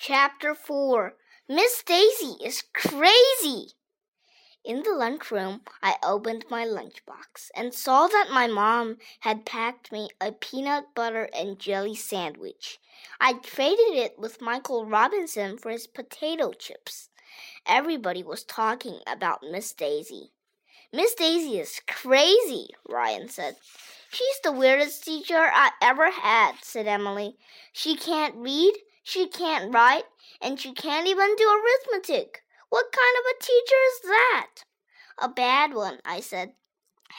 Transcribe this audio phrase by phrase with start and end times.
[0.00, 1.16] Chapter 4
[1.48, 3.72] Miss Daisy is crazy!
[4.64, 10.10] In the lunchroom, I opened my lunchbox and saw that my mom had packed me
[10.20, 12.78] a peanut butter and jelly sandwich.
[13.20, 17.08] I traded it with Michael Robinson for his potato chips.
[17.66, 20.30] Everybody was talking about Miss Daisy.
[20.92, 23.56] Miss Daisy is crazy, Ryan said.
[24.10, 27.36] She's the weirdest teacher I ever had, said Emily.
[27.72, 28.74] She can't read,
[29.08, 30.04] she can't write,
[30.38, 32.42] and she can't even do arithmetic.
[32.68, 34.48] What kind of a teacher is that?
[35.16, 36.52] A bad one, I said.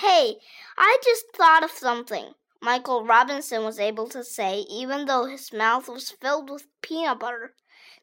[0.00, 0.38] Hey,
[0.76, 2.32] I just thought of something.
[2.60, 7.54] Michael Robinson was able to say, even though his mouth was filled with peanut butter.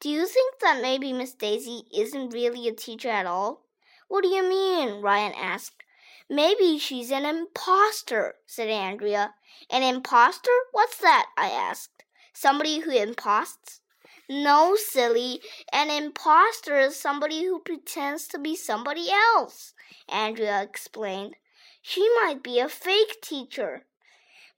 [0.00, 3.62] Do you think that maybe Miss Daisy isn't really a teacher at all?
[4.08, 5.00] What do you mean?
[5.00, 5.84] Ryan asked.
[6.28, 9.34] Maybe she's an impostor, said Andrea.
[9.70, 10.50] An impostor?
[10.72, 11.26] What's that?
[11.36, 12.02] I asked.
[12.32, 13.80] Somebody who imposts?
[14.28, 15.40] No, silly.
[15.72, 19.74] An impostor is somebody who pretends to be somebody else,
[20.08, 21.36] Andrea explained.
[21.80, 23.86] She might be a fake teacher.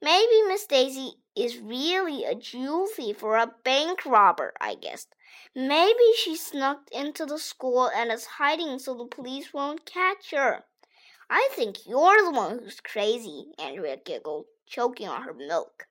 [0.01, 5.15] Maybe Miss Daisy is really a jewel thief or a bank robber, I guessed.
[5.55, 10.65] Maybe she snuck into the school and is hiding so the police won't catch her.
[11.29, 15.87] I think you're the one who's crazy, Andrea giggled, choking on her milk.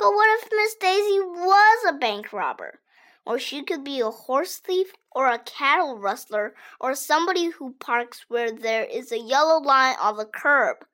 [0.00, 2.80] But what if Miss Daisy was a bank robber?
[3.26, 8.24] Or she could be a horse thief, or a cattle rustler, or somebody who parks
[8.26, 10.86] where there is a yellow line on the curb.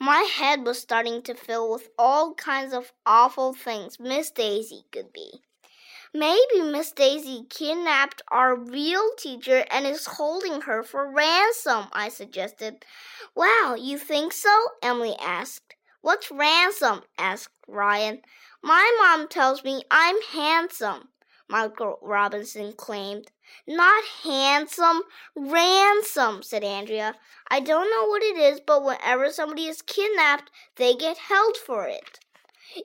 [0.00, 5.12] My head was starting to fill with all kinds of awful things Miss Daisy could
[5.12, 5.42] be.
[6.14, 12.86] Maybe Miss Daisy kidnapped our real teacher and is holding her for ransom, I suggested.
[13.34, 14.68] Wow, you think so?
[14.82, 15.74] Emily asked.
[16.00, 17.02] What's ransom?
[17.18, 18.22] asked Ryan.
[18.62, 21.08] My mom tells me I'm handsome,
[21.48, 23.32] Michael Robinson claimed.
[23.66, 25.02] Not handsome,
[25.34, 27.16] ransom, said Andrea.
[27.50, 31.86] I don't know what it is, but whenever somebody is kidnapped, they get held for
[31.88, 32.20] it.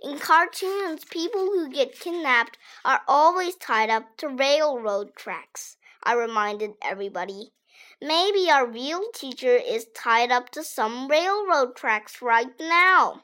[0.02, 6.72] In cartoons, people who get kidnapped are always tied up to railroad tracks, I reminded
[6.82, 7.52] everybody.
[8.02, 13.24] Maybe our real teacher is tied up to some railroad tracks right now.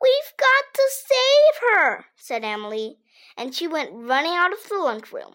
[0.00, 2.98] We've got to save her, said Emily,
[3.36, 5.34] and she went running out of the lunchroom.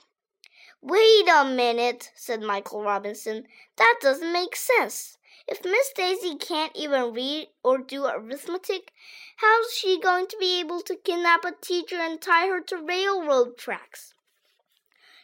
[0.82, 3.46] Wait a minute, said Michael Robinson.
[3.78, 5.18] That doesn't make sense.
[5.48, 8.94] If Miss Daisy can't even read or do arithmetic,
[9.38, 13.58] how's she going to be able to kidnap a teacher and tie her to railroad
[13.58, 14.14] tracks?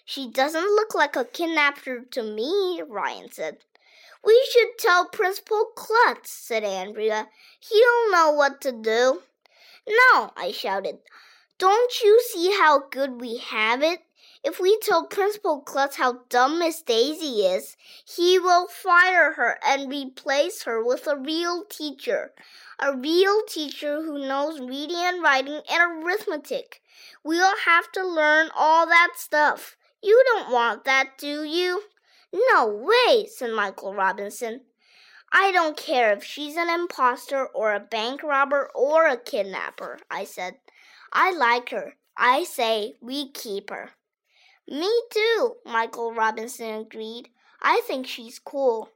[0.09, 3.57] She doesn't look like a kidnapper to me, Ryan said.
[4.23, 7.27] We should tell Principal Klutz, said Andrea.
[7.59, 9.23] He'll know what to do.
[9.85, 10.99] No, I shouted.
[11.57, 13.99] Don't you see how good we have it?
[14.45, 17.75] If we tell Principal Klutz how dumb Miss Daisy is,
[18.05, 22.31] he will fire her and replace her with a real teacher.
[22.79, 26.81] A real teacher who knows reading and writing and arithmetic.
[27.25, 29.75] We'll have to learn all that stuff.
[30.07, 31.83] You don't want that, do you?
[32.31, 34.61] No way, said Michael Robinson.
[35.33, 40.23] I don't care if she's an impostor or a bank robber or a kidnapper, I
[40.23, 40.59] said.
[41.11, 41.95] I like her.
[42.15, 43.89] I say we keep her.
[44.65, 47.27] Me too, Michael Robinson agreed.
[47.61, 48.91] I think she's cool.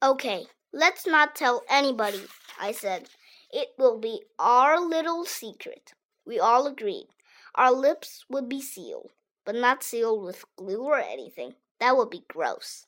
[0.00, 2.22] Okay, let's not tell anybody,
[2.60, 3.08] I said.
[3.50, 5.94] It will be our little secret.
[6.24, 7.08] We all agreed.
[7.56, 9.10] Our lips would be sealed
[9.48, 11.54] but not sealed with glue or anything.
[11.80, 12.86] That would be gross.